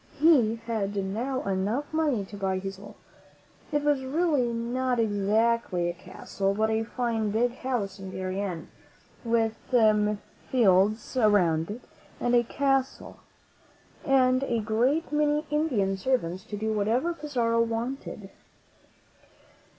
[0.19, 2.95] He had now enough money to buy his castle.
[3.71, 8.69] It was really not exactly a castle, but a fine, big house in Darien,
[9.23, 9.55] with
[10.51, 11.81] fields around it
[12.19, 13.19] and cattle,
[14.03, 18.31] and a great many Indian servants to do whatever Pizarro wanted.